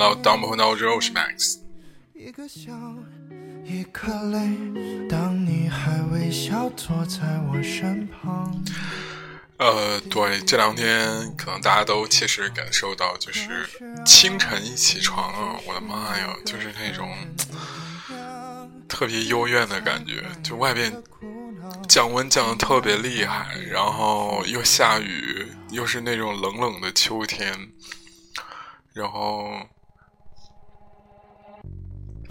[0.00, 1.58] 到当不闹钟，我是 Max。
[2.14, 2.72] 一个笑，
[3.62, 7.18] 一颗泪，当你还微笑坐在
[7.52, 8.64] 我身旁。
[9.58, 13.68] 呃，对，这两天可能大家都切实感受到，就是
[14.06, 17.06] 清晨一起床啊，我的妈呀，就是那种
[18.88, 20.90] 特别幽怨的感觉，就外边
[21.86, 27.54] 降温降的特别厉害，然后又下雨，又是那种冷冷的秋天，
[28.94, 29.52] 然后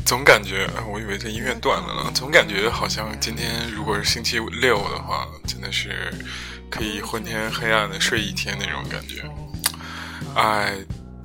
[0.09, 6.11] 总感觉，哎我以为这音乐断了呢，总感觉好像今天如果是星期六的话，真的是。
[6.67, 9.23] 可以昏天黑暗的睡一天那种感觉，
[10.33, 10.75] 哎，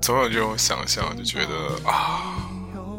[0.02, 2.46] 总有这种想象，就觉得啊，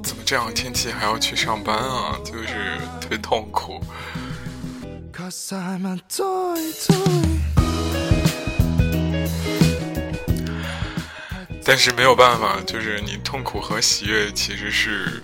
[0.03, 2.47] 怎么这样天气还要去上班啊，就是
[2.99, 3.79] 特别痛苦。
[11.63, 15.23] 但是没有办法，就是你痛苦和喜悦其实是，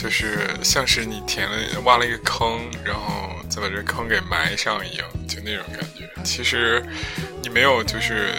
[0.00, 6.08] 就是像是你填了挖了一个坑，然后再把这坑给埋上一样，就那种感觉。
[6.22, 6.80] 其实，
[7.42, 8.32] 你没有就是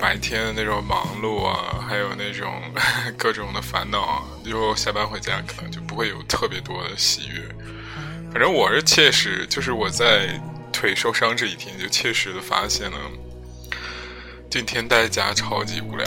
[0.00, 2.50] 白天的那种忙碌啊，还有那种
[3.18, 7.42] 各种的烦恼啊，就下班回家可能就不会有特别多的喜悦。
[8.32, 10.40] 反正我是切实，就是我在
[10.72, 12.96] 腿受伤这一天就切实的发现了，
[14.48, 16.06] 今天在家超级无聊。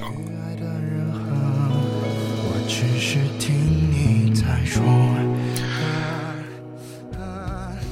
[2.48, 3.65] 我只是听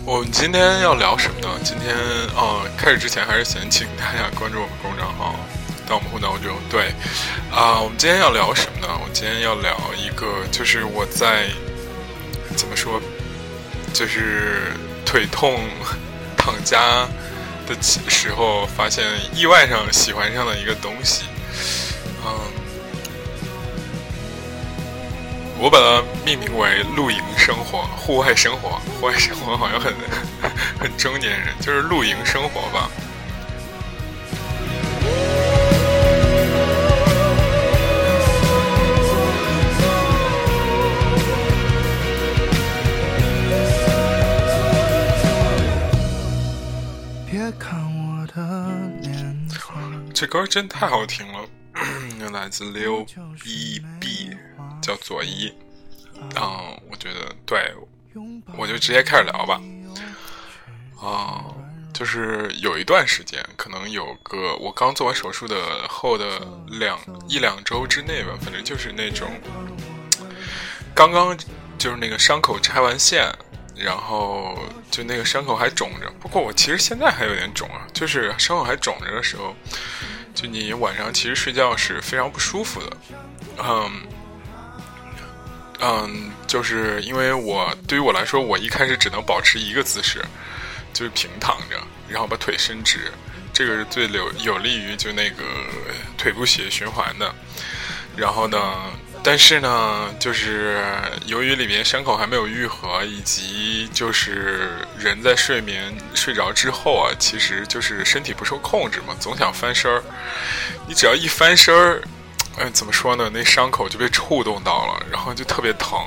[0.05, 1.47] 我们今天要聊什么呢？
[1.63, 1.95] 今天
[2.35, 5.35] 哦，开始之前还是先请大家关注我们公众号
[5.87, 6.55] “盗墓户闹中”。
[6.69, 6.93] 对，
[7.51, 8.87] 啊，我们今天要聊什么呢？
[9.01, 11.47] 我今天要聊一个，就是我在
[12.55, 13.01] 怎么说，
[13.93, 14.73] 就是
[15.05, 15.59] 腿痛
[16.37, 17.07] 躺家
[17.65, 21.23] 的时候，发现意外上喜欢上的一个东西，
[22.25, 22.62] 嗯。
[25.59, 28.81] 我把它命名为露营生活、户外生活。
[28.99, 29.93] 户外生活好像很
[30.79, 32.89] 很中年人，就是露营生活吧。
[47.25, 48.41] 别看我的
[49.01, 49.47] 脸
[50.13, 51.42] 这歌真太好听了，
[52.33, 53.05] 来自刘
[53.41, 54.35] B B。
[54.81, 55.49] 叫左一，
[56.35, 57.73] 嗯，我觉得对，
[58.57, 59.61] 我就直接开始聊吧。
[61.01, 61.45] 啊，
[61.93, 66.99] 就是有一段时间，可能有个我刚做完手术的后的两
[67.29, 69.29] 一两周之内吧，反正就是那种
[70.93, 71.37] 刚刚
[71.77, 73.33] 就是那个伤口拆完线，
[73.73, 74.59] 然后
[74.91, 76.11] 就那个伤口还肿着。
[76.19, 79.55] 不过我其实现在还有点肿啊，就是伤口还肿着的时候，
[80.33, 82.97] 就你晚上其实睡觉是非常不舒服的，
[83.63, 83.91] 嗯。
[85.85, 90.23] 嗯，就是因为我对于我来说，我一开始只能保持一个姿势，
[90.93, 91.77] 就是平躺着，
[92.07, 93.11] 然后把腿伸直，
[93.51, 95.43] 这个是最有有利于就那个
[96.17, 97.35] 腿部血液循环的。
[98.15, 98.57] 然后呢，
[99.23, 100.83] 但是呢，就是
[101.25, 110.03] 由于里面伤口还没有愈合，以及就是人在睡眠睡着之后啊，其实就是身体不受控制嘛，总想翻身儿。
[110.85, 112.01] 你只要一翻身儿。
[112.55, 113.31] 哎，怎么说呢？
[113.33, 115.97] 那伤口就被触动到了，然后就特别疼。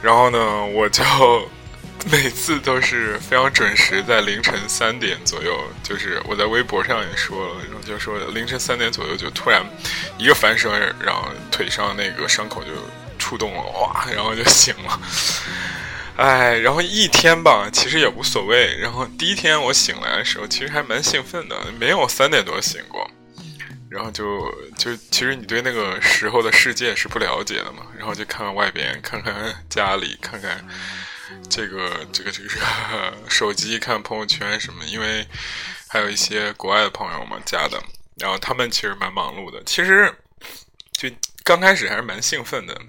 [0.00, 1.02] 然后呢，我就
[2.10, 9.62] 每次都是非常准时，在凌晨三点左右，就是我在微博上也说了，然后就说凌晨三点左右就突然
[10.18, 10.70] 一个翻身，
[11.04, 12.70] 然后腿上那个伤口就
[13.18, 15.00] 触动了，哇，然后就醒了。
[16.16, 18.76] 哎，然后一天吧，其实也无所谓。
[18.78, 23.10] 然后第一天我醒来的时候，其实还蛮兴奋的，没有三点多醒过。
[23.88, 24.24] 然后就
[24.76, 29.34] 就其实你对那个时候的世界是不了解的嘛，然后就看看外边，看看
[29.68, 30.64] 家里，看看
[31.48, 32.48] 这个这个这个
[33.28, 35.26] 手机，看朋友圈什么，因为
[35.88, 37.82] 还有一些国外的朋友嘛加的，
[38.16, 40.14] 然后他们其实蛮忙碌的，其实
[40.92, 41.08] 就
[41.44, 42.80] 刚开始还是蛮兴奋的，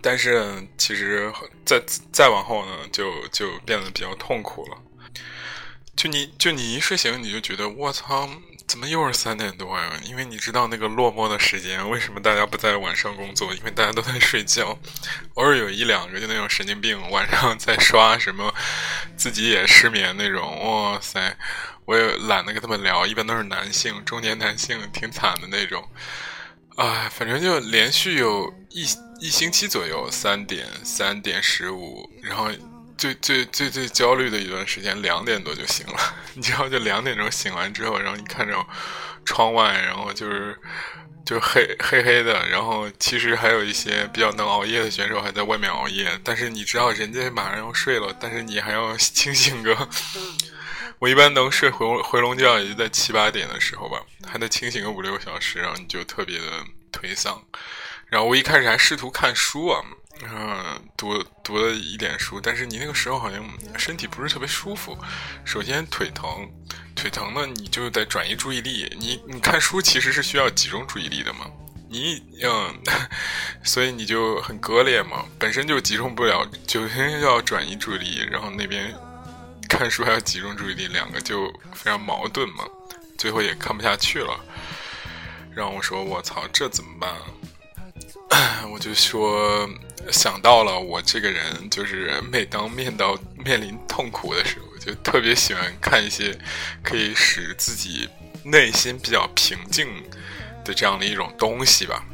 [0.00, 1.32] 但是其实
[1.64, 1.82] 再
[2.12, 4.78] 再往后呢，就就变得比较痛苦了，
[5.96, 8.28] 就你就你一睡醒你就觉得我操。
[8.72, 9.92] 怎么又是三点多呀？
[10.02, 13.52] 因为你知道那个落寞的时间，为什么大家不在晚上工作？
[13.52, 14.78] 因为大家都在睡觉。
[15.36, 18.54] 偶尔有一两个就那种神经病，晚上在刷什么，
[19.14, 20.58] 自己也失眠那种。
[20.64, 21.36] 哇塞，
[21.84, 25.86] 我也懒得跟他们聊，一般都是男性，中年男性，挺惨的那种。
[26.76, 28.86] 哎，反正就连续有一
[29.20, 32.48] 一星期左右，三点、三点十五，然后
[33.02, 35.98] 最最最最焦虑的一段时间，两点多就醒了。
[36.34, 38.64] 你知道，就两点钟醒完之后，然后你看着
[39.24, 40.56] 窗外，然后就是
[41.26, 49.88] 就黑黑黑的，然后其实还有一些比较能熬夜的选手还在外面熬夜，但是你知道人家马上要睡了，但是你还要清醒个。
[51.00, 56.44] 我一般能睡回回笼觉，也就在七八点的时候吧，还得清醒个五六个小时，然后你就特别的
[56.92, 57.42] 颓丧。
[58.06, 59.82] 然后我一开始还试图看书啊，
[60.22, 63.44] 嗯，读读了一点书，但是你那个时候好像
[63.78, 64.96] 身体不是特别舒服。
[65.44, 66.48] 首先腿疼，
[66.94, 68.94] 腿疼呢，你就得转移注意力。
[68.98, 71.46] 你你看书其实是需要集中注意力的嘛，
[71.88, 72.74] 你嗯，
[73.64, 78.94] 所以你就很割裂嘛，本身就集中不了，就要转移注意力，然后那边。
[79.68, 82.62] 看书还要集中注意力，两个就非常矛盾嘛。
[83.16, 84.38] 最后也看不下去了，
[85.54, 87.10] 让我说我操，这怎么办？
[88.70, 89.66] 我就说
[90.10, 96.36] 想到了我这个人，就是每当面到面临痛苦的时候，就特别喜欢看一些
[96.82, 98.08] 可以使自己
[98.44, 99.86] 内心比较平静
[100.64, 102.04] 的这样的一种东西吧。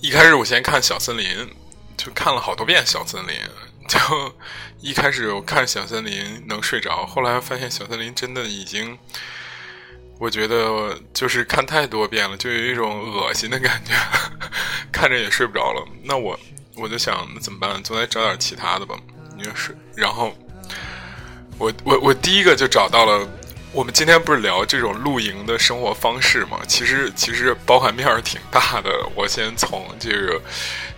[0.00, 1.24] 一开始我先看《小森林》，
[1.96, 3.34] 就看了好多遍《小森林》。
[3.88, 4.34] 就
[4.80, 8.96] 一开始我看小森林能睡着，后来发现小森林真的已经，
[10.22, 13.92] 我觉得就是看太多遍了，就有一种恶心的感觉，
[14.92, 15.84] 看着也睡不着了。
[16.04, 16.38] 那我
[16.76, 17.82] 我就想怎么办？
[17.82, 18.94] 总得找点其他的吧。
[19.36, 20.32] 你就是，然后
[21.58, 23.28] 我我我第一个就找到了。
[23.72, 26.60] 我们今天不是聊这种露营的生活方式吗？
[26.68, 28.90] 其实其实包含面儿挺大的。
[29.16, 30.40] 我先从这个，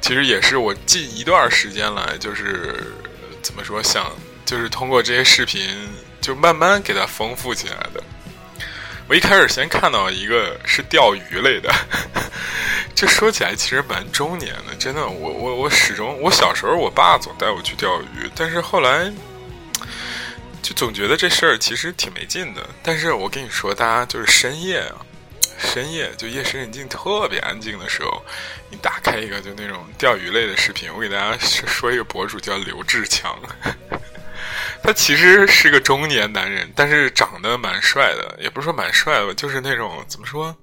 [0.03, 2.93] 其实也是我近一段时间来，就是
[3.41, 4.13] 怎么说，想
[4.45, 5.89] 就是通过这些视频，
[6.21, 8.05] 就慢慢给它丰富起来的。
[9.09, 11.73] 我一开始先看到一个是钓鱼类的，
[12.95, 15.07] 这说起来其实蛮中年的，真的。
[15.07, 19.13] 我我我始终，我小时候我爸总带我去钓鱼，但是后来。
[20.63, 24.97] 就总觉得这事儿其实挺没劲的，但是我跟你说，大家就是深夜啊，
[25.59, 28.25] 深夜就夜深人静、特别安静的时候，
[28.71, 30.91] 你打开一个就那种钓鱼类的视频。
[30.95, 33.39] 我给大家说一个博主叫刘志强，
[34.85, 40.55] 他其实是个中年男人，但是长得蛮帅的，也不是说蛮帅吧，就是那种怎么说，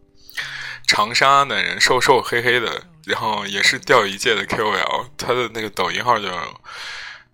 [0.86, 6.62] 长沙男人，瘦瘦黑黑的，然后也是钓鱼界的 KOL，他的那个抖音号叫。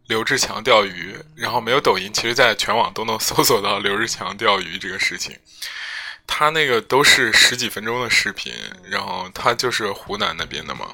[0.08, 5.38] 刘志强钓鱼，然后没有抖音，其实在全网都能搜索到刘志强钓鱼这个事情。
[6.26, 8.54] 他那个都是十几分钟的视频，
[8.86, 10.88] 然后他就是湖南那边的嘛，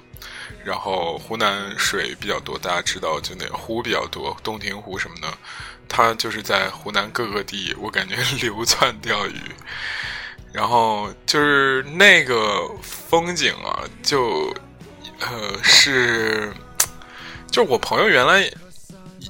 [0.66, 5.38] 然后湖南水比较多，大家知道就那个湖比较多，洞庭湖什么的。
[5.88, 9.40] 他就是在湖南各个地，我感觉 流窜钓鱼，
[10.52, 14.54] 然后就是那个风景啊，就
[15.20, 16.54] 呃是，
[17.52, 18.50] 就我朋友原来。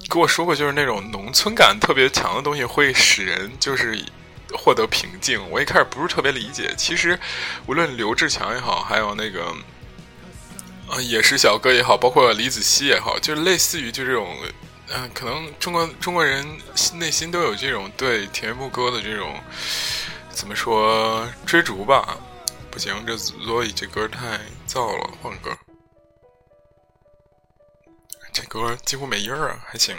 [0.10, 3.98] 跟我说过，就是那种农村感特别强的东西会使人就是
[4.52, 5.40] 获得平静。
[5.50, 7.18] 我一开始不是特别理解，其实
[7.68, 9.46] 无论刘志强也好，还有那个
[10.90, 14.36] 啊野食小哥也好，包括李子柒也好，就是类似于就这种，
[14.96, 16.46] 嗯，可能中国中国人
[16.94, 19.40] 内心都有这种对田园牧歌的这种
[20.30, 22.18] 怎么说追逐吧。
[22.70, 25.56] 不行，这所以这歌太燥了，换歌。
[28.32, 29.96] 这歌几乎没音儿啊，还行。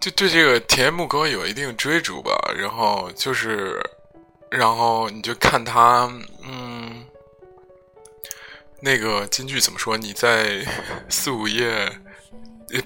[0.00, 3.78] 就对这个田园牧歌有一定追逐吧，然后就是，
[4.50, 6.10] 然后你就看他，
[6.42, 7.06] 嗯，
[8.80, 9.96] 那个京剧怎么说？
[9.96, 10.64] 你在
[11.08, 11.90] 四五页，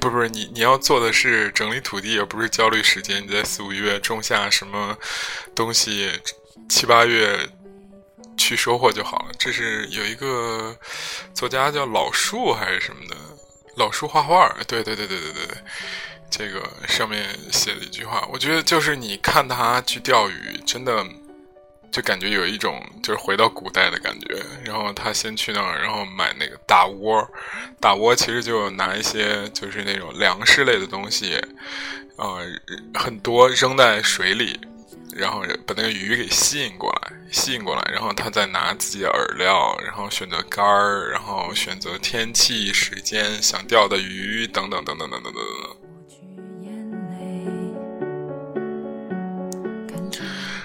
[0.00, 3.22] 不不是你你要做的是整理土地，而不是焦虑时间。
[3.22, 4.96] 你在四五月种下什么
[5.54, 6.10] 东西，
[6.68, 7.48] 七八月。
[8.34, 9.26] 去收获就好了。
[9.38, 10.74] 这是有一个
[11.34, 13.14] 作家叫老树还是什么的，
[13.76, 14.48] 老树画画。
[14.66, 15.56] 对对对对对对对，
[16.30, 21.06] 这个上面写了一句话，我觉得就是你看他去钓鱼，真的
[21.92, 24.42] 就感觉有一种就是回到古代的感觉。
[24.64, 27.24] 然后他先去那儿，然后买那个大窝，
[27.78, 31.40] 大窝其实就拿一些就是那种粮食类的东西，
[32.16, 32.40] 呃，
[32.94, 34.58] 很多扔在水里。
[35.14, 45.76] 然后把那个鱼给吸引过来，吸引过来，然后他再拿自己的饵料，然后选择竿儿，然后选择天气、时间、想钓的鱼等等等等等等等等。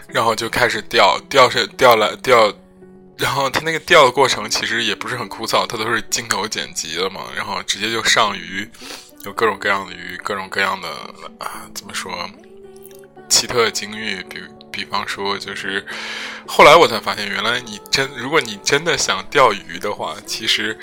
[0.07, 2.53] 然后就开始钓，钓是钓了钓，
[3.17, 8.69] 然后他那个钓的过程其实也不是很枯燥，他都是镜头剪辑的嘛，然后直接就上鱼，
[9.25, 10.87] 有各种各样的鱼，各种各样的
[11.39, 12.11] 啊，怎么说？
[13.29, 14.39] 奇特的境遇，比
[14.71, 15.83] 比比方说，就是
[16.47, 20.77] 后来我才发现，原来你真如果你真的想钓鱼的话，其实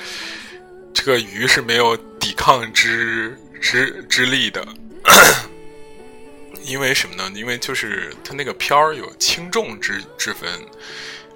[0.92, 4.66] 这个鱼是没有抵抗之之之力的。
[6.64, 7.30] 因为什么呢？
[7.34, 10.48] 因为就是它那个漂有轻重之之分。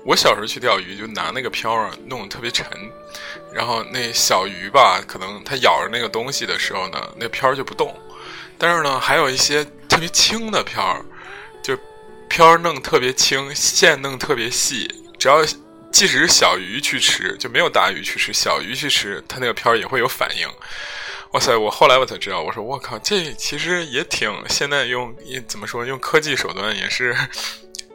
[0.04, 2.66] 我小时候去钓鱼，就拿那个漂儿弄得特别沉，
[3.52, 7.94] 然后那小鱼吧，可能它咬着那个东西的时候呢，那漂儿就不动。
[8.56, 11.04] 但是呢，还有一些特别轻的漂儿，
[11.62, 11.76] 就
[12.28, 15.44] 漂儿弄特别轻，线弄特别细，只要
[15.92, 20.48] 即使是小鱼去吃，就没有大鱼去吃，小鱼去吃，它那个漂儿也会有反应。
[21.32, 21.54] 哇塞！
[21.54, 25.14] 我后来我才知道，我说我靠，这其实也挺现在用
[25.46, 27.14] 怎么说用科技手段也是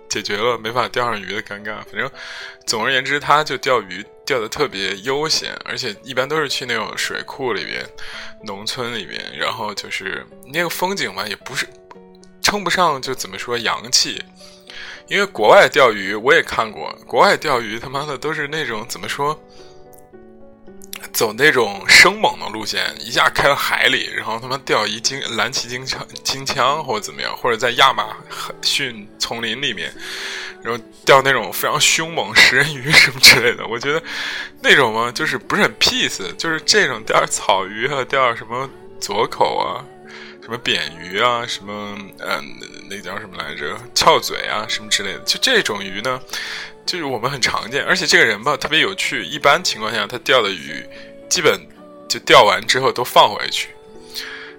[0.08, 1.78] 解决了没法钓上鱼的尴尬。
[1.84, 2.10] 反正
[2.68, 7.84] 总而言之，他就钓鱼钓的特别悠闲，而且一般都是去那种水库里边、
[8.46, 11.68] 农村里边，然后就是那个风景嘛，也不是
[12.44, 14.24] 称不上就怎么说洋气。
[15.08, 19.38] 因为国外钓鱼我也看过，国外钓鱼他妈的都是那种怎么说？
[21.14, 28.18] 走那种生猛的路线，一下开到海里，然后他妈钓一金蓝鳍金枪金枪或者怎么样，或者在亚马
[28.64, 29.94] 逊丛林里面，
[30.64, 33.66] 然后钓那种非常凶猛食人鱼什么之类的。
[33.68, 34.02] 我觉得
[34.60, 38.68] 那种嘛，就是不是很 peace，就是这种钓草鱼啊，钓什么
[39.00, 39.86] 左口啊，
[40.42, 42.44] 什么扁鱼啊，什么嗯，
[42.90, 46.20] 那叫什么来着，翘嘴啊，什么之类的，就这种鱼呢。
[46.86, 49.24] 就是我们很常见，而且这个人吧特别有趣。
[49.24, 50.86] 一般情况下，他钓的鱼
[51.30, 51.60] 基本
[52.08, 53.70] 就钓完之后都放回去。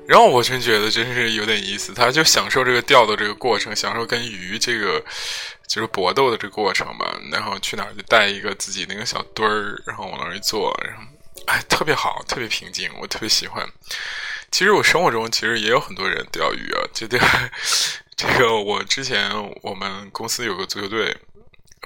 [0.07, 5.03] 然后我真觉得真是有点意思，他就享受这个钓的这个过程，享受跟鱼这个
[5.67, 7.17] 就是搏斗的这个过程吧。
[7.33, 11.03] 然后去哪儿就带一个自己那个小墩儿，然后往那儿一坐，然后
[11.47, 13.67] 哎特别好，特别平静，我特别喜欢。
[14.51, 17.19] 其实我生活中其实也有很多人钓鱼啊，就钓
[18.17, 19.31] 这个 我之前
[19.63, 21.17] 我们公司有个足球队。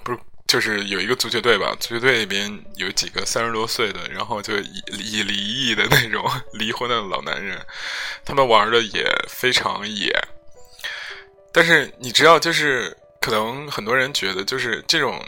[0.05, 6.25] 不是，就是有一个足球队吧，足球队里边有几个三十多岁的，然后就已已离异的那种
[6.55, 7.61] 离婚的老男人，
[8.25, 10.13] 他们玩的也非常野。
[11.53, 15.23] 但是你知道，就是可能很多人觉得，就是这种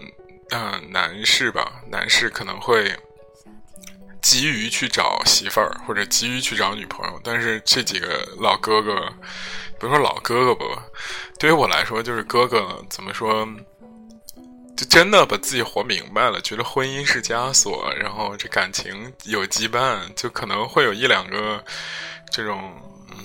[0.50, 2.94] 嗯男士吧，男士可能会
[4.22, 9.12] 急于去找媳妇儿或者急于去找女朋友，但是这几个老哥哥，
[9.78, 10.84] 不说老哥哥吧，
[11.38, 13.48] 对于我来说就是哥哥，怎么说？
[14.80, 21.62] 就真的把自己活明白了，觉得婚姻是枷锁，然后这感情有羁绊，就可能会有一两个
[22.32, 22.72] 这种，
[23.10, 23.18] 嗯，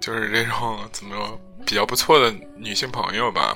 [0.00, 3.54] 就是这种怎么说比较不错的女性朋友吧。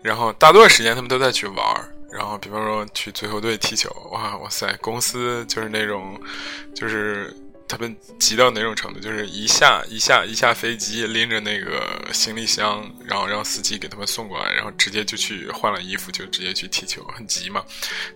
[0.00, 6.20] 然后大多时间他们都在去玩儿，然后比方说去足球队踢球，哇哇塞，公司就是那种，
[6.72, 7.36] 就是。
[7.70, 8.98] 他们急到哪种程度？
[8.98, 17.64] 就是一下一下一下飞机，拎着那个行李箱，然后让司机给他们送过来，然后直接就去换了衣服，就直接去踢球，很急嘛。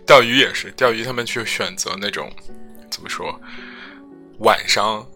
[0.05, 2.29] 钓鱼也是，钓鱼他们去选择那种
[2.91, 3.39] 怎么说，
[4.39, 5.07] 晚上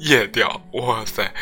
[0.00, 1.32] 夜钓，哇塞，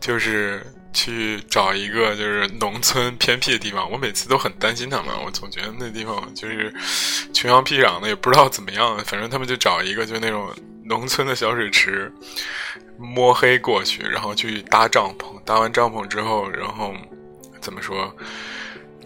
[0.00, 3.90] 就是去找一个就是农村偏僻的地方。
[3.90, 6.72] 我每次都很担心他们，我总觉得那地方就是
[7.34, 8.96] 穷乡僻壤的，也不知道怎么样。
[9.04, 10.48] 反正他们就找一个就那种。
[10.92, 12.12] 农村的小水池，
[12.98, 15.42] 摸黑过去，然后去搭帐篷。
[15.42, 16.92] 搭完帐篷之后，然后
[17.62, 18.14] 怎么说？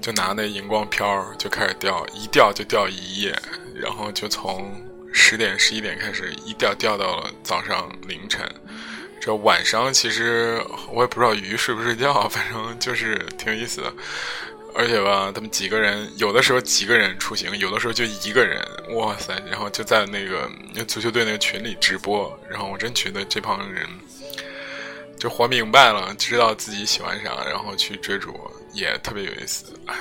[0.02, 3.32] 就拿那荧光漂就开始钓，一钓就钓一夜，
[3.72, 4.68] 然后就从
[5.12, 8.44] 十点、十一点开始，一钓钓到了早上凌晨。
[9.20, 13.92] 这晚上其实我也不知道鱼睡不睡觉， 反正就是挺有意思的。
[14.76, 18.62] 而且吧，他们几个人有的时候几个人出行，有的时候就一个人，
[18.94, 19.34] 哇塞！
[19.50, 20.50] 然后就在那个
[20.84, 23.88] 足球队那个群里直播，然后我真觉得这帮人
[25.18, 28.38] 就活明白了，知道自己喜欢啥，然后去追逐，
[28.74, 29.94] 也特别有意思，唉。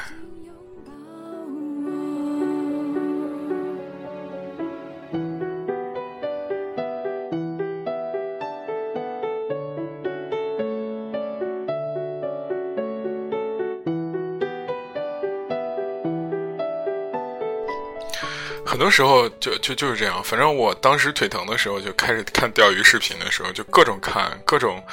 [18.75, 24.83] 很多时候就就就是这样，反正我当时腿疼的时候就开始看钓鱼视频的时候，就各种看各种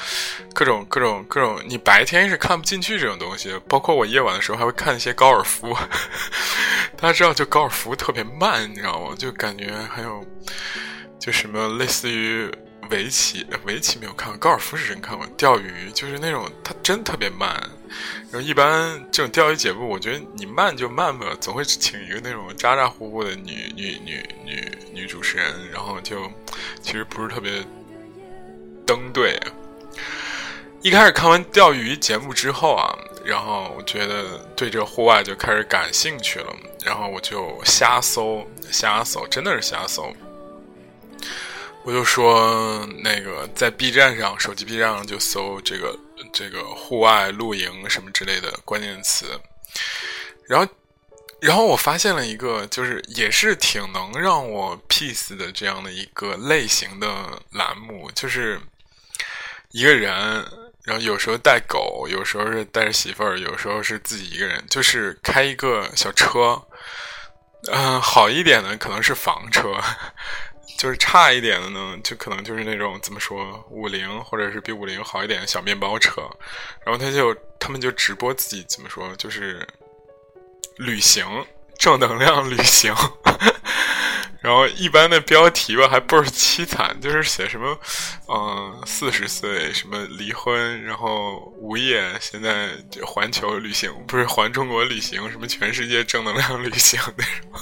[0.54, 1.60] 各种各种各种。
[1.66, 5.76] 你白天是看不进去这种东西，包括我夜晚的时候还会看一些高尔夫。
[6.96, 9.16] 大家知道，就高尔夫特别慢，你知道吗？
[9.18, 10.24] 就感觉还有
[11.18, 12.48] 就什么类似于
[12.88, 15.26] 围棋，围棋没有看过，高尔夫是真看过。
[15.36, 17.60] 钓鱼就是那种，它真特别慢。
[18.30, 26.30] 然后一般这种钓鱼节目，我觉得你慢就慢吧，总会请一个那种咋咋呼呼的女女女女女主持人，然后就
[26.80, 27.64] 其实不是特别
[28.86, 29.38] 登对。
[30.80, 32.92] 一开始看完钓鱼节目之后啊，
[33.24, 36.52] 然后我觉得对这个户外就开始感兴趣了，
[36.84, 40.12] 然后我就瞎搜，瞎搜，真的是瞎搜。
[41.84, 45.98] 我就说那个在 B 站上，手机 B 站上就搜这个
[46.32, 49.26] 这个户外露营什么之类的关键词，
[50.46, 50.72] 然后
[51.40, 57.08] 然后我发现了一个，就是也是挺能让我 peace 的这样的一个类型的
[57.50, 58.60] 栏目，就是
[59.72, 60.12] 一个人，
[60.84, 66.62] 然后有时候带狗，有时候是带着媳妇儿，有时候是自己一个人，就是开一个小车，
[67.72, 69.74] 嗯，好一点的可能是房车。
[70.82, 76.28] 就是差一点的呢，就可能就是那种怎么说五菱或者是比五菱好一点的小面包车，
[76.84, 79.64] 然后他就他们就直播自己怎么说，就是
[80.78, 81.24] 旅行
[81.78, 82.92] 正能量旅行。
[84.42, 87.78] 然后一般的标题吧还倍儿凄惨，就是写什么，
[88.26, 92.70] 嗯，四十岁什么离婚，然后无业，现在
[93.06, 97.60] 环球旅行不是环中国旅行，什么全世界正能量旅行那种。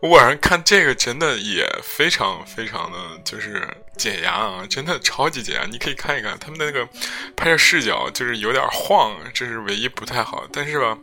[0.00, 5.64] 我晚上看这个真的也非常非常的就是解压啊，真的超级解压。
[5.64, 6.86] 你可以看一看他们的那个
[7.34, 10.96] 拍摄视角，就是有点晃，这是唯一不太好，但是吧。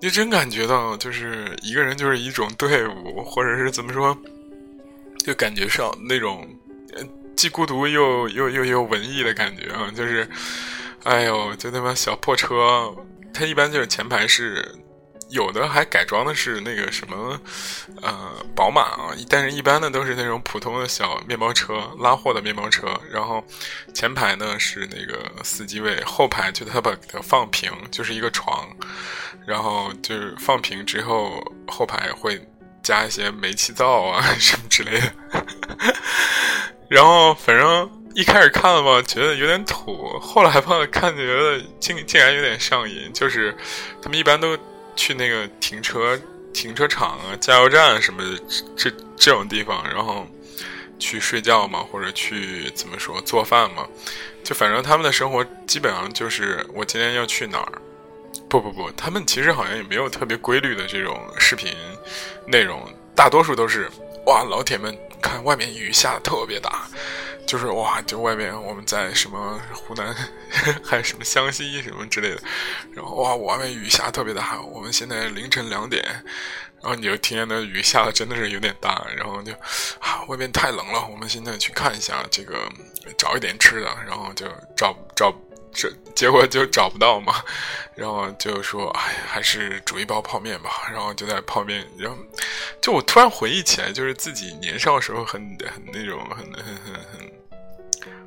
[0.00, 4.16] 你真感觉到，就是一个人就是一种队伍，或者是怎么说，
[5.24, 6.46] 就感觉上那种
[7.36, 9.90] 既孤独又又又又文艺的感觉啊！
[9.96, 10.28] 就是，
[11.04, 12.94] 哎呦，就那么小破车，
[13.32, 14.74] 它一般就是前排是。
[15.30, 17.40] 有的还改装的是那个什么，
[18.02, 22.86] 呃，宝马啊，但是一般的都是那种普通的小面包车，拉货的面包车。
[23.10, 23.44] 然后
[23.92, 28.68] 前排呢是那个司机位，后排就他把它放平，就是一个床，
[29.46, 32.40] 然后就是放平之后，后排会
[32.82, 35.12] 加一些煤气灶啊 什么之类的。
[36.88, 43.56] 然后反正一开始看了吧，觉得有点土，后来吧看觉得竟竟然有点上瘾，就是
[44.00, 44.56] 他们一般都。
[44.96, 46.18] 去那个停车
[46.52, 48.42] 停车场啊、加油站什么的
[48.76, 50.26] 这这种地方，然后
[50.98, 53.86] 去睡觉嘛，或者去怎么说做饭嘛，
[54.42, 57.72] 就反正他们的生活基本上就是我今天要去哪儿。
[58.48, 61.74] 不不不，他们其实好像也没有特别规律的这种视频
[62.46, 62.82] 内容，
[63.14, 63.90] 大多数都是
[64.26, 66.86] 哇，老铁们看外面雨下的特别大。
[67.46, 70.14] 就是哇，就外面我们在什么湖南，
[70.82, 72.42] 还有什么湘西什么之类的，
[72.92, 74.60] 然后哇，外面雨下特别大。
[74.62, 76.02] 我们现在凌晨两点，
[76.80, 79.52] 然后你就听见那雨下的真的是有点大，然后就
[80.00, 81.06] 啊，外面太冷了。
[81.10, 82.68] 我们现在去看一下这个，
[83.16, 85.32] 找一点吃的，然后就找找
[85.74, 87.34] 这，结果就找不到嘛。
[87.94, 90.88] 然后就说哎，还是煮一包泡面吧。
[90.90, 92.16] 然后就在泡面，然后
[92.80, 97.34] 就我突然回忆起来，就是自己年少时候很很那种很很很很。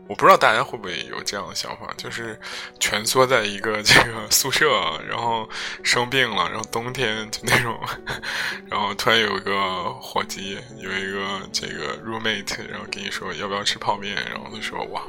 [0.10, 2.40] 我不知道大家会不会有这样的想法，就是
[2.80, 4.70] 蜷缩在一个这个宿舍，
[5.06, 5.50] 然后
[5.84, 7.78] 生病了，然后冬天就那种，
[8.72, 15.04] 然后突然有一个伙计，有一个这个 roommate，然后跟你说要不要吃泡面，然后他说哇，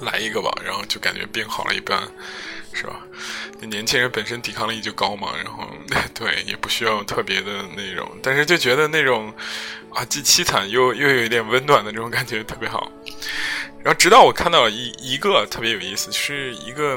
[0.00, 2.00] 来一个吧，然后就感觉病好了一半，
[2.72, 3.00] 是吧？
[3.60, 5.68] 年轻人本身抵抗力就高嘛，然后
[6.14, 9.32] 对也不需要特别的那种，但是就觉得那种
[9.92, 12.90] 啊既凄惨又又有一点温暖的这种感觉特别好。
[13.84, 16.96] 然后直到我看到一一个特别有意思，是一个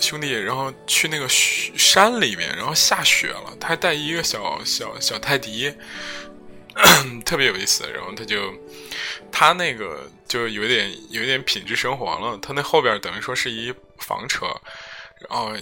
[0.00, 5.72] 兄弟，然后去那个山里面，然后下雪了，他带一个小小小泰迪，
[7.24, 7.88] 特别有意思。
[7.92, 8.52] 然后他就
[9.30, 14.46] 他那个就有点有点品质生活了，他那后边等于说是一房车，
[15.28, 15.52] 然后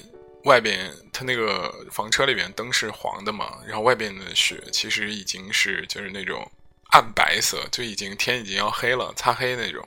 [0.44, 6.50] 外边他那个房车里边灯是黄的嘛，然后外边的雪其实已经是就是那种。
[6.90, 9.86] 暗白色，就已经天已经要黑了，擦黑那种，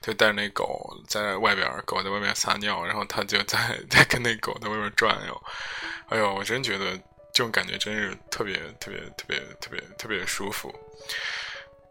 [0.00, 3.56] 就带着那狗在外边，狗在外面撒尿，然后他就在
[3.88, 5.42] 在跟那狗在外面转悠。
[6.08, 7.00] 哎呦，我真觉得
[7.32, 10.74] 这种感觉真是特别特别特别特别特别舒服。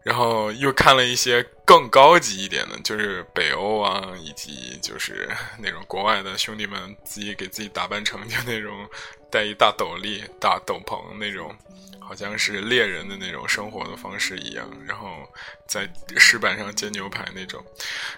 [0.02, 5.28] 然后又看了一些更高级一点的，就是北欧啊，以及就是
[5.58, 8.88] 那种国外的兄弟们自己给自己打扮成就那种
[9.30, 11.54] 戴一大斗笠、大斗篷那种。
[12.04, 15.26] 好像是猎人的那种生活的方式一样，然后
[15.66, 17.64] 在石板上煎牛排那种，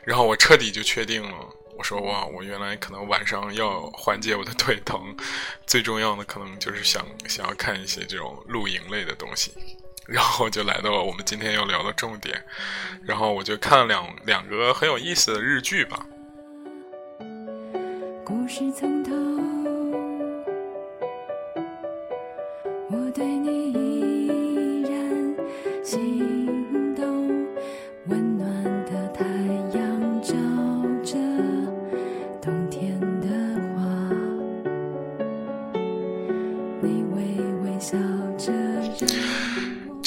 [0.04, 5.14] 然后我彻底就确定了，我说哇，我原来可能晚上要缓解我的腿疼，
[5.66, 9.52] 最重要的可能就是想想要看一些这种露营类的东西，
[10.06, 12.44] 然后就来到了我们今天要聊的重点，
[13.02, 16.06] 然后我就看了两两个很有意思的日剧吧。
[18.24, 19.83] 故事从头。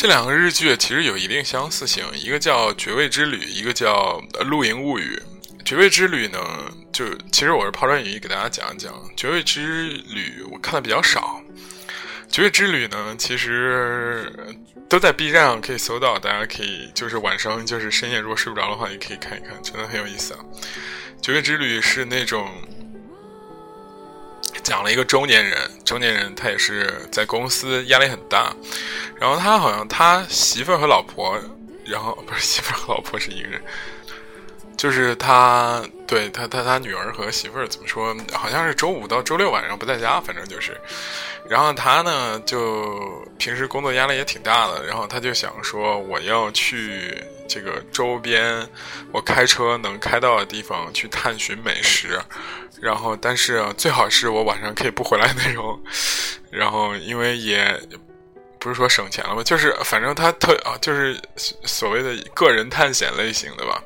[0.08, 5.22] 这两个日剧其实有一定相似性，一个叫《绝味之旅》，一个叫《露营物语》。
[5.66, 6.40] 《绝味之旅》呢，
[6.94, 11.42] 就其实我是抛砖引玉给大家讲一讲，《绝味之旅》我看的比较少，
[12.32, 14.32] 《绝味之旅》呢，其实
[14.88, 20.40] 都在 B 站上可以搜到，大家可以就是晚上就是深夜如果睡不着的话，也可以看一看，真的很有意思啊。
[21.22, 22.50] 《绝味之旅》是那种。
[24.64, 28.54] 讲了一个中年人，中年人他也是在公司压力很大，
[29.20, 31.38] 然后他好像他媳妇儿和老婆，
[31.86, 33.62] 然后不是媳妇儿和老婆是一个人，
[34.78, 40.80] 就是他对他他他女儿和媳妇儿怎么说，好像是周五到周六晚上不在家，反正就是，
[41.50, 48.68] 然后他呢就平时工作压力也挺大的，然后他就想说我要去这个周边
[49.12, 52.22] 我开车能开到的地方去探寻美食。
[52.80, 55.82] 然后，但是最好是我晚上可以不回来那种。
[56.52, 57.76] 然后，因为也
[58.60, 63.82] 不是说省钱了吧，就是反正他特啊，就是所谓的个人探险类型的吧。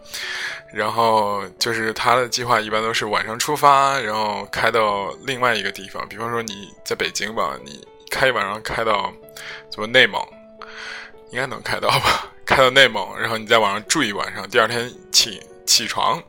[0.73, 6.07] 然后，就是他的计划一般都是晚上出发，然后开到另外一个地方。
[6.07, 9.11] 比方说你在北京吧，你开一晚上开到
[9.69, 10.25] 什么内蒙，
[11.31, 12.25] 应该能开到吧？
[12.47, 16.23] 开到内蒙，然后你在网上住一晚上，第二天起起床。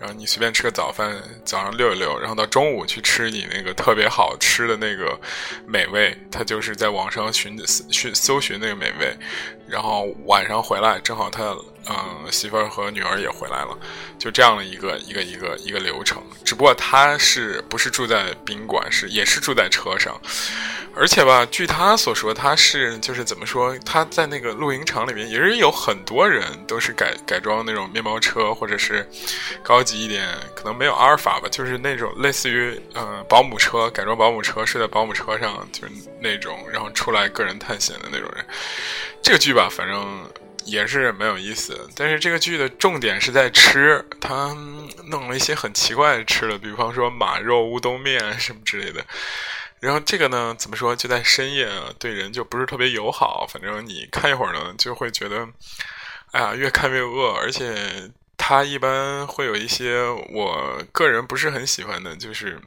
[0.00, 5.20] 然后你随便吃个早饭，早上溜一溜，然后到中午去吃你那个特别好吃的那个
[5.66, 7.54] 美味，他就是在网上寻
[7.90, 9.14] 寻搜寻那个美味，
[9.68, 11.54] 然后晚上回来正好他
[11.86, 13.78] 嗯媳妇儿和女儿也回来了，
[14.18, 16.22] 就这样的一个一个一个一个流程。
[16.46, 20.18] 只不过他是不是住在宾馆，是也是住在车上。
[20.92, 29.08] 而且吧，据他所说，他是就是怎么说，他在那个露营场里面也是有很多人都是改改装那种面包车，或者是
[29.62, 38.44] 高级一点，可能没有阿尔法吧，就是那种类似于嗯保姆车改装保姆车，睡在保姆车上，就是那种，然后出来个人探险的那种人。
[39.22, 40.30] 这个剧吧，反正
[40.64, 44.54] 也是蛮有意思，但是这个剧的重点是在吃，他
[45.06, 49.04] 弄了一些很奇怪的吃的，比方说马肉乌冬面什么之类的。
[49.80, 50.94] 然后这个呢，怎么说？
[50.94, 51.66] 就在深夜，
[51.98, 53.46] 对人就不是特别友好。
[53.50, 55.48] 反正你看一会儿呢，就会觉得，
[56.32, 57.32] 哎呀，越看越饿。
[57.32, 58.10] 而且
[58.42, 62.58] 他一般会有一些我个人不是很喜欢的，就是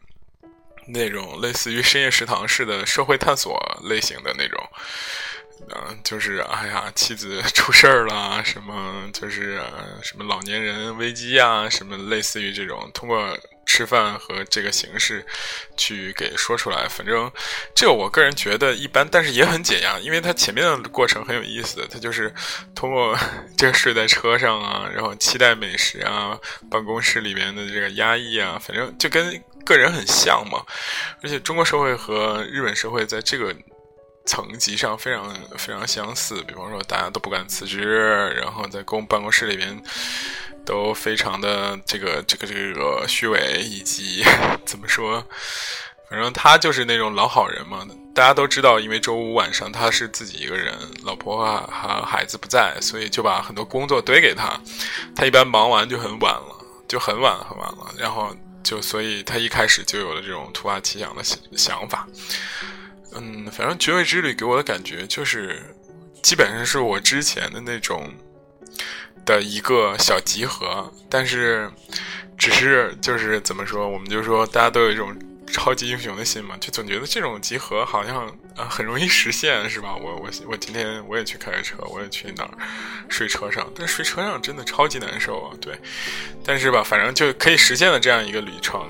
[0.85, 4.69] 那种类似于深夜食堂式的社会探索类型的那种。
[5.69, 9.59] 嗯，就是哎呀，妻子出事儿了，什么就是
[10.03, 13.35] 什么老年人危机啊，什么类似于这种通过。
[13.65, 15.25] 吃饭和这个形式，
[15.77, 16.87] 去给说出来。
[16.87, 17.31] 反正
[17.73, 21.87] 这个我个人觉得一般，但是也很解压，因为它前面的过程很有意思。
[21.91, 22.33] 它就是
[22.75, 23.17] 通过
[23.57, 26.37] 这个睡在车上啊，然后期待美食啊，
[26.69, 30.63] 办公室里面的这个压抑啊，反正就跟个人很像嘛。
[31.23, 33.55] 而且中国社会和日本社会在这个
[34.25, 36.41] 层级上非常非常相似。
[36.43, 39.81] 比方说，大家都不敢辞职，然后在公办公室里边。
[40.65, 44.23] 都非常的这个这个这个虚伪，以及
[44.65, 45.25] 怎么说，
[46.09, 47.85] 反正他就是那种老好人嘛。
[48.15, 50.71] 大家都知道，因为周五晚上他是自己一个人，
[51.03, 54.59] 老婆和孩子不在，所以就把很多工作堆给他。
[55.15, 56.55] 他一般忙完就很晚了，
[56.87, 57.91] 就很晚很晚了。
[57.97, 62.07] 然后就所以他一开始就有了这种突发奇想的想想法。
[63.15, 65.59] 嗯，反正《绝味之旅》给我的感觉就是，
[66.21, 68.13] 基本上是我之前的那种。
[69.25, 71.69] 的一个小集合，但是
[72.37, 75.15] 只是就是怎么说，我们就说大家都有一种
[75.47, 79.95] 超级英雄的心嘛，就总觉得这种集合好像啊很容易实现，是吧？
[79.95, 82.51] 我我我今天我也去开个车，我也去哪儿
[83.07, 85.55] 睡车上，但睡车上真的超级难受啊。
[85.61, 85.77] 对，
[86.43, 88.85] 但是吧，反正就可以实现了这样一个旅程，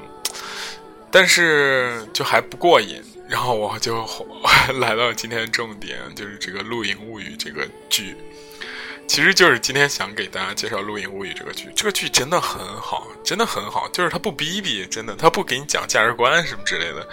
[1.12, 4.08] 但是就还不过瘾，然后我就
[4.80, 8.16] 来到今天重点，就是这个《露营物语》这个剧。
[9.08, 13.88] 其实就是今天想给大家介绍《露营物语》这个剧，这个剧真的很好，真的很好。
[13.90, 17.08] 就是他不逼逼，真的，他不给你讲价值观什么之类的，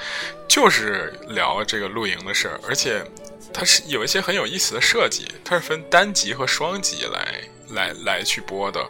[0.48, 2.60] 就是聊这个露营的事儿。
[2.66, 3.04] 而且，
[3.52, 7.40] 它是有一些很有意思的设计，它是分单集和双集来。
[7.72, 8.84] 来来去播的，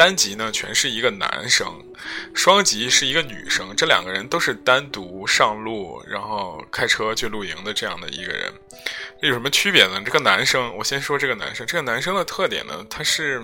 [0.00, 1.66] 单集呢全是一个男生，
[2.32, 8.50] 双集是一个女生，这两个人都是单独上路，然后开车去露营的这样的一个人，
[9.20, 10.00] 这有什么区别呢？
[10.02, 13.42] 这个男生，我先说这个男生，这个男生的特点呢，他是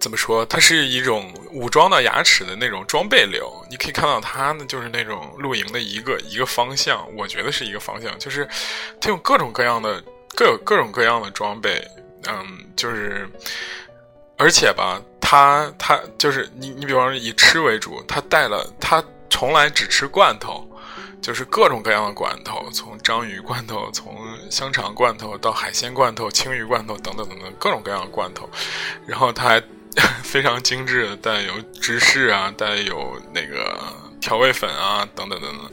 [0.00, 0.44] 怎么说？
[0.46, 8.44] 他是一种武装到牙齿的那种装备流，你可以看到他呢，就是那种露营的一个一个方向，我觉得是一个方向，就是
[9.00, 10.02] 他用各种各样的
[10.34, 11.88] 各有各种各样的装备。
[12.26, 13.30] 嗯，就是，
[14.38, 20.64] 而且吧，他他就是你，你比方说以吃为主，他带了，他从来只吃罐头，
[21.20, 24.16] 就是各种各样的罐头，从章鱼罐头，从
[24.48, 28.48] 香肠罐头到海鲜罐头、青鱼罐头等等等等各种各样的罐头，
[29.06, 29.62] 然后它还
[30.22, 33.76] 非常精致带有芝士啊，带有那个
[34.20, 35.70] 调味粉啊等等等等。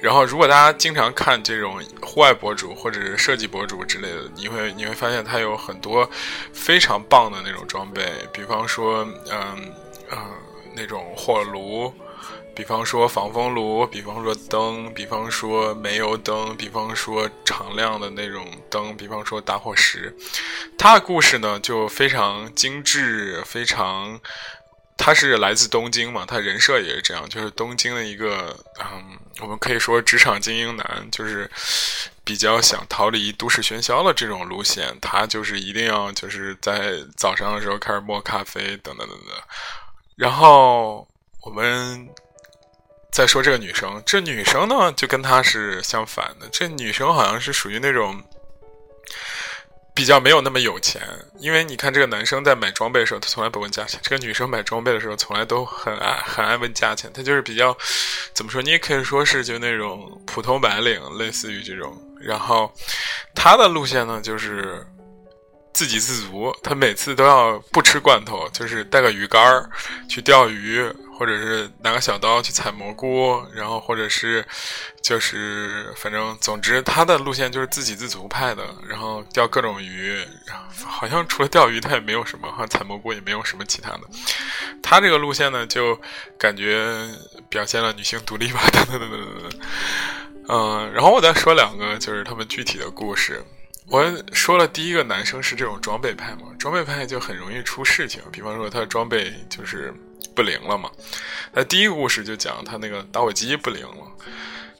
[0.00, 6.08] 然后，如果大家经常看这种户外博主或者是设计博主之类的，你会你会发现他有很多
[6.52, 9.74] 非常棒的那种装备，比方说，嗯
[10.10, 10.18] 嗯，
[10.76, 11.92] 那种火炉，
[12.54, 20.16] 比方说防风炉，比方说灯，比方说煤油灯，比方说常亮的那种灯，比方说打火石。
[20.78, 24.20] 他的故事呢，就非常精致，非常。
[24.98, 31.50] 他是来自东京嘛，他人设也是这样，就是东京的一个，嗯，我们可以说职场精英男，就是
[32.24, 34.94] 比较想逃离都市喧嚣的这种路线。
[35.00, 39.34] 他就是一定要就是在早上的时候开始磨咖啡，等等等等。
[40.16, 41.08] 然后
[41.42, 42.06] 我们
[43.12, 48.22] 再说这个女生，这女生呢就跟他是相反的，这女生好像是属于那种。
[49.98, 51.02] 比较没有那么有钱，
[51.40, 57.10] 因为你看这个男生在买装备的时候，他从来不问价钱；这个女生买装备的时候，从来都很爱很爱问价钱。
[57.12, 57.76] 他就是比较
[58.32, 58.62] 怎么说？
[58.62, 62.00] 你也可以说是就那种普通白领，类似于这种。
[62.20, 62.72] 然后
[63.34, 64.86] 他的路线呢，就是
[65.72, 66.56] 自给自足。
[66.62, 69.68] 他每次都要不吃罐头，就是带个鱼竿儿
[70.08, 70.88] 去钓鱼。
[71.18, 74.46] 或者是拿个小刀去采蘑菇，然后或者是，
[75.02, 80.24] 就是反正总之他的路线就是自给自足派的，然后钓各种鱼，
[80.86, 84.02] 好像除了钓鱼他也没有什么，好像采蘑菇也没有什么其他的。
[84.80, 86.00] 他这个路线呢，就
[86.38, 86.86] 感觉
[87.48, 89.60] 表现了女性独立吧， 等等等等等等。
[90.48, 93.44] 嗯，然后我再说两个，就是他们具体的故事。
[93.90, 99.92] 我说了第一个男生是这种装备派嘛，装备派就很容易出事情，比方说他装备就是。
[100.34, 100.90] 不灵了嘛？
[101.52, 104.06] 那第一个故事就讲他那个打火机不灵了，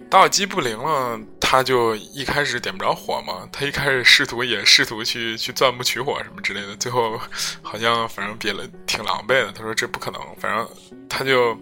[0.08, 3.48] 打火机不灵了，他就一开始点不着火嘛。
[3.50, 7.18] 他一开始试图也试图去去钻木取火什么之类的，最后
[7.62, 9.52] 好像反正憋了挺狼狈的。
[9.52, 10.68] 他说这不可能，反正
[11.08, 11.58] 他就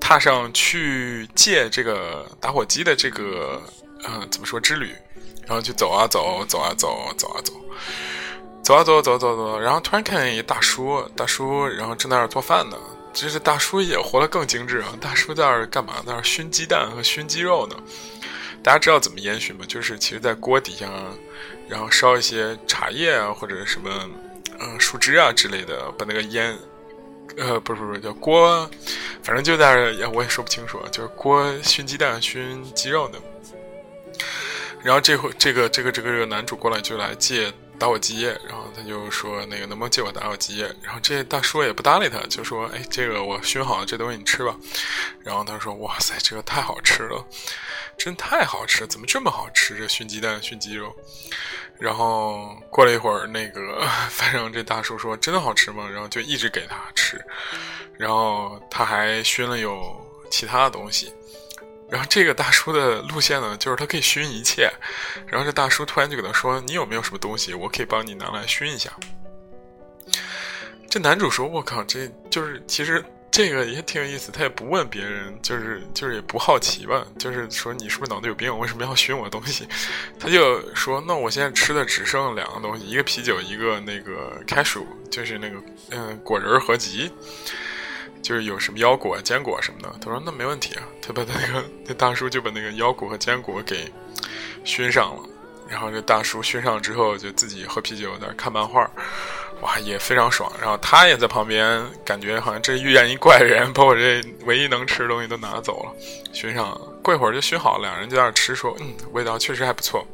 [0.00, 3.60] 踏上去借这个打火机的这个
[4.04, 4.94] 呃怎么说之旅，
[5.46, 7.52] 然后就走啊走，走啊走，走啊走，
[8.62, 12.76] 走啊走走走走，然后突然看见一大叔，大叔然后正在那儿做饭呢。
[13.20, 14.96] 这是大叔也活得更精致啊！
[15.00, 15.94] 大叔在那儿干嘛？
[16.06, 17.74] 在那儿熏鸡蛋和熏鸡肉呢。
[18.62, 19.64] 大家知道怎么烟熏吗？
[19.66, 20.88] 就是其实，在锅底下，
[21.68, 23.90] 然后烧一些茶叶啊，或者什么，
[24.60, 26.56] 嗯，树枝啊之类的，把那个烟，
[27.36, 28.70] 呃，不是不是叫锅，
[29.24, 33.18] 反正就在那儿，我也说不清楚，就是锅熏鸡蛋、熏鸡肉的。
[34.80, 37.52] 然后这会这个这个这个这个男主过来就来借。
[37.78, 44.56] 打火机，然后他就说：“那个能不能借我打火机？”然后这大叔也不搭理他，就说：“哎，这个我熏好了，这东西你吃吧。”
[45.24, 47.24] 然后他说：“哇塞，这个太好吃了，
[47.96, 49.76] 真太好吃，怎么这么好吃？
[49.76, 50.94] 这熏鸡蛋、熏鸡肉。”
[51.78, 57.24] 然后过了一会儿，那个反正这大叔说：“真的好吃吗？”然后就一直给他吃，
[57.96, 59.96] 然后他还熏了有
[60.28, 61.12] 其他的东西。
[61.90, 64.70] 然后这个大叔的路线呢，就是他可以熏一切。
[65.26, 68.90] 然后这大叔突然就给他说：“你有没有什么东西，我可以帮你拿来熏一下？”
[70.90, 74.30] 这男主说：“我靠，这就是其实这个也挺有意思。
[74.30, 78.58] 他也不问别人，就是就是也不好奇吧，就是说你是不是脑子有病？
[78.58, 79.66] 为什么要熏我的东西？”
[80.18, 85.56] 他就说：“那我现在吃的只剩两个东西，一个啤酒，一个那个开薯，就是那个
[85.90, 87.10] 嗯果仁合集。”
[88.22, 90.82] 就是有什么腰果、坚果什么的，他说那没问题啊。
[91.00, 93.92] 他把他那个 那大叔就把那个腰果和坚果给
[94.64, 95.22] 熏上了，
[95.68, 98.90] 然后这大叔熏上之后就自己喝啤酒在那看漫画，
[99.62, 100.52] 哇也非常爽。
[100.60, 105.92] 然后他也在旁边，感觉好像这遇见一怪人， 把我这唯一能吃的东西都拿走了。
[106.32, 110.06] 熏上，过一会儿就熏好了，两人就在那吃，说嗯味道确实还不错。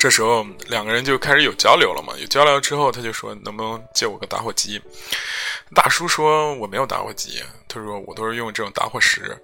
[0.00, 4.80] 这时候两个人就开始有交流了嘛，有交流之后他就说能不能借我个打火机。
[5.74, 9.38] 大叔说：“我没有打火机。”他说：“我都是用这种打火石。”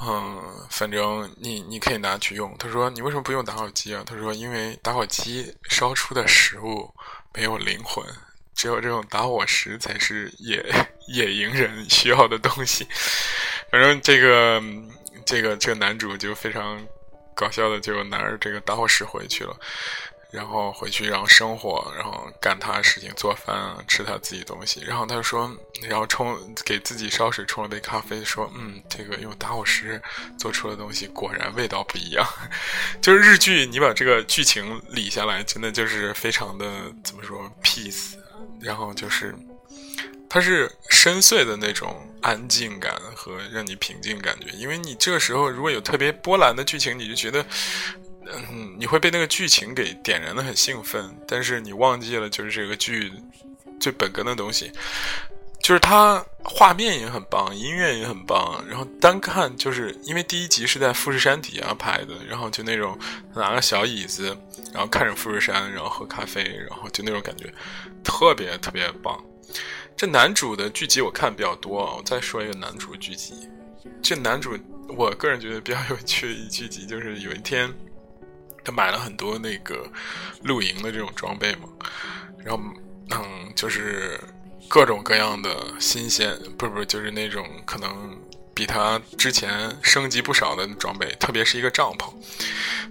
[0.00, 0.40] 嗯，
[0.70, 2.54] 反正你你可以拿去用。
[2.56, 6.88] 他说：“你为什么不用打火机啊？”他说：“因为打火机烧出的食物
[7.34, 8.06] 没有灵魂，
[8.54, 10.64] 只有这种打火石才是野
[11.08, 12.86] 野营人需要的东西。”
[13.72, 14.62] 反正这个
[15.26, 16.80] 这个这个男主就非常
[17.38, 19.56] 搞笑的，就拿着这个打火石回去了。
[20.30, 24.82] 然后回去，然后生活，然后干他的事情，做饭啊，吃他自己东西。
[24.82, 25.50] 然后他说，
[25.88, 29.98] 然后冲给自己烧水，冲了杯咖啡，说：“嗯，这个用打火石
[30.38, 32.26] 做出的东西果然味道不一样。
[33.00, 36.66] ”就是日剧，你把这个剧情理下来，真的就是非常的
[37.02, 38.12] 怎么说，peace。
[38.60, 39.34] 然后就是
[40.28, 44.48] 它是深邃的那种安静感和让你平静感觉。
[44.56, 47.44] 因为你这个时候如果有特别波澜的剧情，你就觉得，
[48.26, 53.12] 嗯，你会被那个剧情给点燃的很兴奋，但是你忘记了就是这个剧
[53.80, 54.70] 最本根的东西。
[55.60, 62.96] 就是它画面也很棒，音乐也很棒，然后单看就是因为第一集是在富士山底下拍的，然后就那种
[63.34, 64.34] 拿个小椅子，
[64.72, 67.52] 然后看着富士山，然后喝咖啡，然后就那种感觉
[68.04, 69.22] 特别特别棒。
[69.98, 73.34] 这男主的剧集我看比较多啊，我再说一个男主剧集。
[74.00, 74.56] 这男主
[74.96, 77.68] 我个人觉得比较有趣的一剧集就是有一天
[78.64, 79.90] 他买了很多那个
[80.44, 81.68] 露营的这种装备嘛，
[82.44, 82.62] 然后
[83.10, 84.20] 嗯就是。
[84.70, 88.14] 各种各样的新鲜，不是不是，就是那种可能
[88.52, 92.12] 比他之前升级不少的装备，特别是一个帐篷，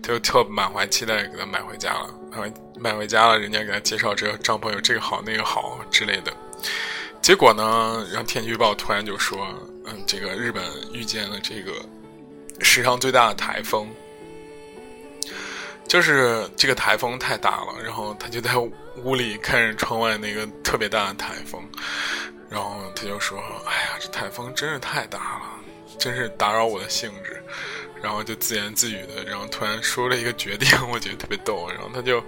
[0.01, 2.09] 他就特满怀期待给他买回家了。
[2.31, 6.33] 买买回家了，人家给他介绍这个帐篷有这个好那个好之类的。
[7.21, 9.47] 结果呢，让天气预报突然就说，
[9.85, 11.73] 嗯，这个日本遇见了这个
[12.59, 13.87] 史上最大的台风。
[15.87, 18.51] 就是这个台风太大了，然后他就在
[19.03, 21.61] 屋里看着窗外那个特别大的台风，
[22.49, 25.41] 然后他就说：“哎呀，这台风真是太大了，
[25.97, 27.41] 真是打扰我的兴致。”
[28.01, 31.67] 然后就自言自语的，然后突然说了一个决定， 我觉得特别逗。
[31.69, 32.23] 然后他就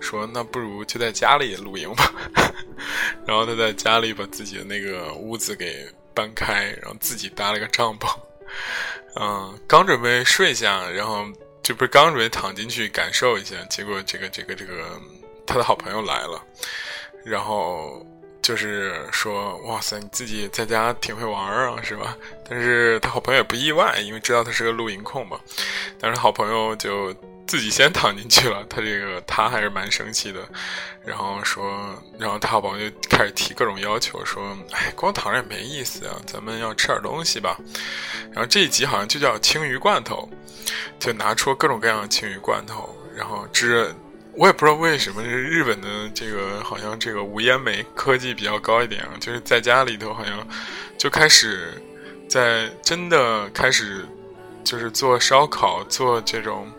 [0.00, 2.12] 说：“那不如就在家里露营吧。
[3.26, 8.08] ”然后他在家里把自己的那个屋子给搬开，然后自己搭了个帐篷。
[9.18, 11.26] 嗯，刚准备睡下，然后。
[11.62, 15.00] 就不是刚准备躺进去感受一下，结果这个这个这个
[15.44, 16.40] 他的好朋友来了，
[17.24, 18.06] 然后
[18.46, 22.16] 就是说哇塞，你自己在家挺会玩啊，是吧？
[22.48, 25.36] 但是他好朋友也不意外，因为知道他是个露营控嘛。
[25.98, 27.12] 但是好朋友就
[27.44, 30.48] 自己先躺进去了，他这个他还是蛮生气的，
[31.04, 37.58] 然后说，然后他好朋友就开始提各种要求，说，哎，光躺着也没意思啊，咱们要吃点东西吧。
[38.30, 40.28] 然后这一集好像就叫青鱼罐头。
[40.98, 43.94] 就拿出各种各样的青鱼罐头，然后支，
[44.36, 50.46] 我也不知道为什么，就是日本的这个好像这个无烟煤科技比较高一点啊，就是在家里头好像
[50.98, 51.72] 就开始
[52.28, 54.04] 在真的开始
[54.62, 56.70] 就是做烧烤，做这种。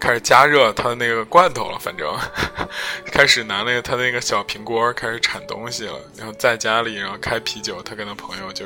[0.00, 2.10] 开始加热他的那个罐头了，反正
[3.12, 8.64] 开始拿那个他那个小平锅开始铲东西了，然后在家里，然后开啤酒，他跟他朋友就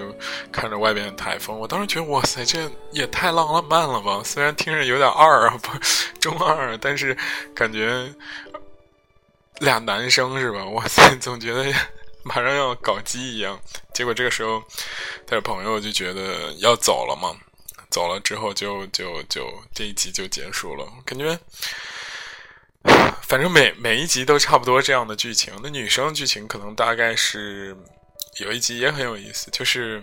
[0.53, 1.59] 看着外边的台风。
[1.59, 4.23] 我当时觉得，哇塞，这也太浪漫了吧！
[4.25, 5.71] 虽然听着有点二啊，不
[6.21, 7.17] 中二，但是
[7.55, 8.09] 感觉
[9.59, 10.65] 俩男生是吧？
[10.67, 11.65] 哇塞，总觉得
[12.23, 13.59] 马上要搞基一样。
[13.93, 14.63] 结果这个时候，
[15.27, 17.37] 他的朋友就觉得要走了嘛。
[17.95, 21.39] 走了之后就就就这一集就结束了，感觉
[23.23, 25.55] 反正每每一集都差不多这样的剧情。
[25.63, 27.77] 那女生剧情可能大概是
[28.41, 30.03] 有一集也很有意思，就是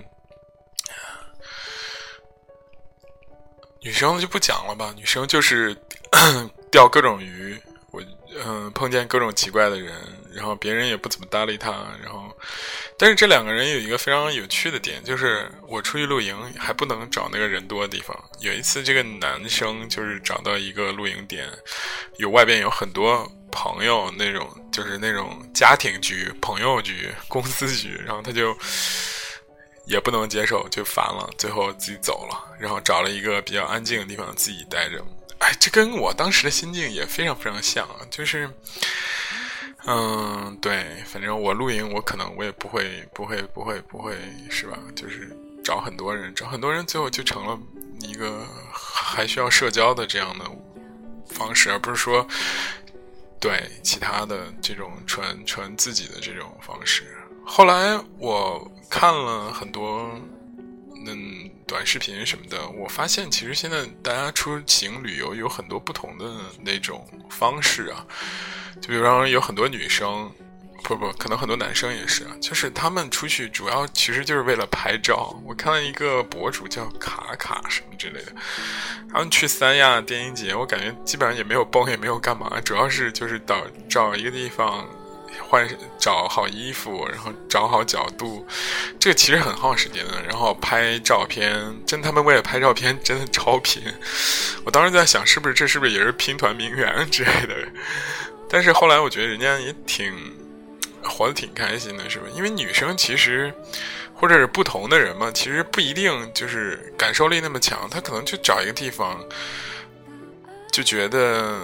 [3.82, 4.94] 女生就不讲了吧。
[4.96, 5.76] 女生就是
[6.72, 7.60] 钓各种鱼，
[7.92, 8.02] 我
[8.46, 9.94] 嗯碰见各种奇怪的人，
[10.34, 11.72] 然后别人也不怎么搭理他，
[12.04, 12.36] 然后。
[12.98, 18.16] 但是这两个人有一个非常有趣的点，就是我出去露营还不能找那个人多的地方。
[18.40, 21.50] 有一次，这个男生就是找到一个露营点，
[22.18, 28.56] 有外边有很多朋友那种，就是那种家庭局、朋友局、公司局，然后他就
[29.88, 35.04] 也不能接受，就烦了，最后自己走了，然后找了一个比较安静的地方自己待着。
[35.40, 38.48] 哎，这跟我当时的心境也非常非常像，就是。
[39.86, 44.16] 嗯，对，反正我露营，我可能我也不会，不会，不会，不会，
[44.50, 44.78] 是吧？
[44.96, 47.60] 就是找很多人，找很多人，最后就成了
[48.00, 50.46] 一个还需要社交的这样的
[51.28, 52.28] 方式，而不是说
[53.40, 57.18] 对其他的这种纯纯自己的这种方式。
[57.44, 60.12] 后来我看了很多
[61.06, 66.26] 嗯短视频什么的，我发现其实现在大家出行旅游有很多不同的
[66.64, 68.06] 那种方式啊。
[68.82, 70.32] 就比方说，有很多女生，
[70.84, 75.40] 不不，可能很多男生也是啊，就是他们出去主要其实就是为了拍照。
[75.46, 78.34] 我看了一个博主叫卡卡什么之类的，
[79.12, 84.88] 他们去三亚电影节，我感觉基本上也没有蹦，也没有干嘛，主要是就是找找一个地方
[85.40, 85.68] 换
[85.98, 88.46] 找好衣服，然后找好角度，
[89.00, 90.22] 这个其实很耗时间的。
[90.28, 91.54] 然后拍照片，
[91.86, 93.82] 真他们为了拍照片真的超拼。
[94.64, 97.56] 我当时在想，是不是这是不是也是拼团名媛之类的？
[98.50, 100.14] 但是后来我觉得人家也挺
[101.04, 102.26] 活得挺开心的，是吧？
[102.36, 103.54] 因为女生其实
[104.14, 109.20] 或者是不同的人嘛，其实不一定就是感受力那么强，她可能就找一个地方
[110.72, 111.60] 就觉得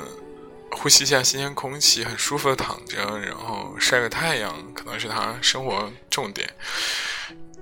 [0.79, 6.47] 呼吸一下新鲜空气，很舒服的躺着，然后晒个太阳，可能是他生活重点。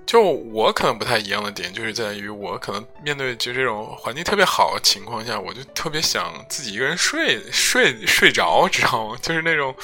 [0.06, 9.18] 就我可能不太一样的点，就是在于我可能面对就这种环境特别好的情况下，我就特别想自己一个人睡睡睡着，知道吗？
[9.22, 9.76] 就是那种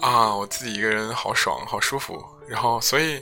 [0.00, 2.24] 啊，我自己一个人好爽，好舒服。
[2.48, 3.20] 然后，所以，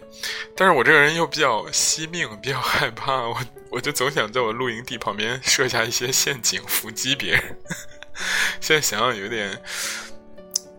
[0.56, 3.36] 但是我这个人又比较惜命，比较害怕，我
[3.70, 7.56] 我就总想在我露营地旁边设下一些陷阱伏击别人。
[8.60, 9.60] 现在想想有点。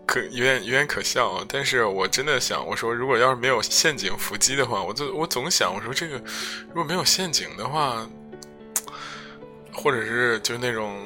[0.04, 1.46] 可有点有点可笑啊！
[1.48, 6.16] 但是我真的想，我说如果要是没有陷阱伏击的话，我就我总想，我说这个
[6.68, 8.06] 如果没有陷阱的话，
[9.72, 11.00] 或者是就那种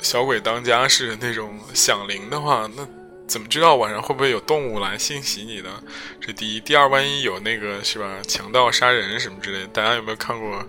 [0.00, 2.86] 小鬼当家似的那种响铃的话，那
[3.26, 5.82] 怎么知道晚上会不会有动物来侵袭你呢？
[6.20, 10.64] 这第一，第二，万一有那个是吧，强盗杀人什么之类的，大家有没有看过？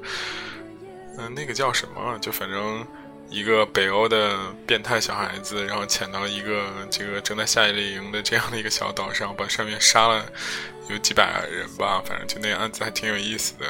[1.20, 2.18] 嗯，那个叫什么？
[2.20, 2.88] 就反正。
[3.30, 10.26] 一个北欧的变态小孩子，然后潜到一个这个正在夏令营的这样的一个小岛上，把上面杀了
[10.88, 13.66] 有几百人吧，反正就那案子还挺有意思的，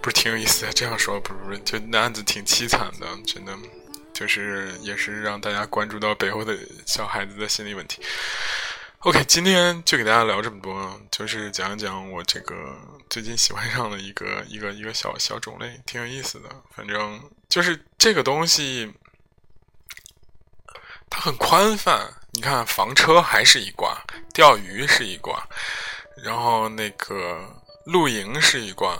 [0.00, 0.72] 不是挺有意思的。
[0.72, 3.52] 这样说不是不是，就那案子挺凄惨的，真的，
[4.14, 8.00] 就是也是让大家关注到北欧的小孩子的心理问题。
[9.04, 12.74] OK，今天就给大家聊这么多，就是讲一讲我这个
[13.10, 16.48] 最近喜欢上的一个 一个一个小小种类，挺有意思的。
[16.74, 18.90] 反正就是这个东西，
[21.10, 22.10] 它很宽泛。
[22.32, 24.02] 你看，房车还是一挂，
[24.32, 25.46] 钓鱼是一挂，
[26.24, 28.98] 然后那个露营是一挂。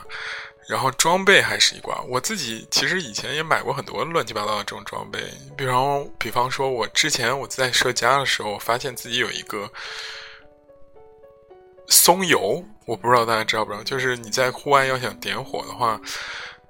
[0.67, 5.21] 然后装备还是一挂，我自己其实以前也买过很多乱七八糟的这种装备，
[5.57, 9.71] 比方比方说，我之前我在设家的时候，发现自己有一个
[11.89, 16.01] 松油，我不知道大家知道不知道，就是你在户外要想点火的话，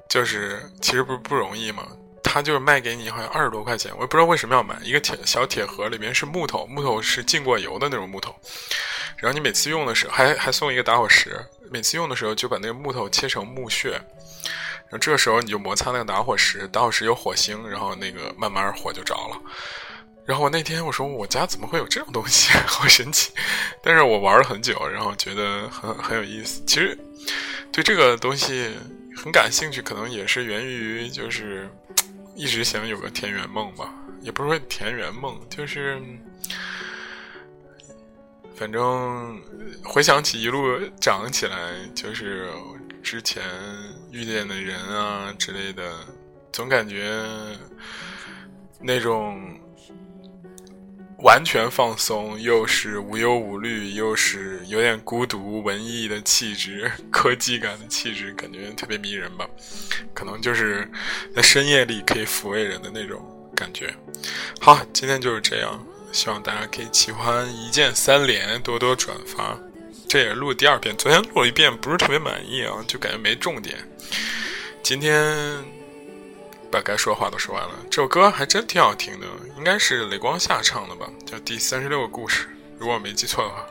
[0.09, 1.86] 就是其实不不容易嘛，
[2.22, 8.34] 他就是卖给你好像二十多块钱，我也不知道为什么要买一个铁小铁盒，里面是木头，木头是浸过油的那种木头，
[9.16, 11.38] 然后你每次用的时候还还送一个打火石。
[11.70, 19.40] 每次用的时候就把那个木头切成木屑，然后这个时候你就摩擦那个打火石，打火石有火星，然后那个慢慢火就着了。
[20.24, 23.32] 然后我那天我说我家怎么会有这种东西， 好神奇！
[23.82, 26.62] 但是我玩了很久，然后觉得很很有意思。
[26.64, 26.96] 其实
[27.72, 28.70] 对这个东西
[29.16, 31.68] 很感兴趣，可能也是源于就是
[32.36, 36.00] 一直想有个田园梦吧，也不是说田园梦，就是。
[38.57, 39.40] 反正
[39.82, 42.48] 回想起一路长起来，就是
[43.02, 43.42] 之前
[44.11, 45.92] 遇见的人啊之类的，
[46.52, 47.20] 总感觉
[48.80, 49.59] 那种
[51.18, 59.48] 完全放松，又是无忧无虑，又是有点孤独文艺的气质、科技感的气质，感觉特别迷人吧？
[60.14, 60.88] 可能就是
[61.34, 63.20] 在深夜里可以抚慰人的那种
[63.57, 63.92] 感觉。
[64.61, 65.84] 好，今天就是这样。
[66.14, 69.58] 希望大家可以喜欢一键三连，多多转发。
[70.08, 73.76] 这也是录第二遍，昨天录了一遍，不是特别满意啊，就感觉没重点。
[74.80, 75.36] 今天
[76.70, 77.74] 把该说的话都说完了。
[77.90, 79.26] 这首歌还真挺好听的，
[79.58, 81.10] 应该是雷光夏唱的吧？
[81.26, 82.44] 叫《第三十六个故事》，
[82.78, 83.66] 如果我没记错的话。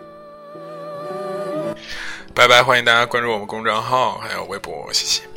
[2.35, 5.32] 拜拜，欢迎大家关注我们公众号还有微博，谢谢。